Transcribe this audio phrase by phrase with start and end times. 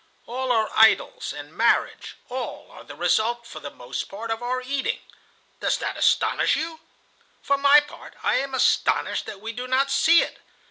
[0.25, 4.59] "All our idyls and marriage, all, are the result for the most part of our
[4.59, 4.99] eating.
[5.59, 6.79] Does that astonish you?
[7.43, 10.39] For my part, I am astonished that we do not see it.